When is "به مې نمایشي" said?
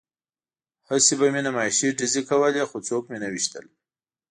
1.19-1.87